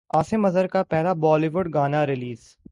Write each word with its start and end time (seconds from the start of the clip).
عاصم 0.09 0.45
اظہر 0.45 0.67
کا 0.67 0.83
پہلا 0.83 1.13
بولی 1.13 1.47
وڈ 1.47 1.73
گانا 1.73 2.05
ریلیز 2.05 2.39